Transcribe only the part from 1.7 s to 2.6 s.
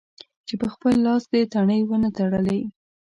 و نه تړلې.